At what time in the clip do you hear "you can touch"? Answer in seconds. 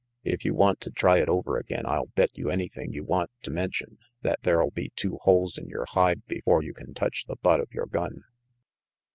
6.63-7.25